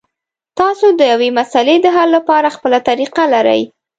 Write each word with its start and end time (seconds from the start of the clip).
تاسو 0.59 0.85
د 0.99 1.01
یوې 1.11 1.29
مسلې 1.39 1.75
د 1.81 1.87
حل 1.95 2.09
لپاره 2.17 2.53
خپله 2.55 2.79
طریقه 2.89 3.23
لرئ. 3.33 3.61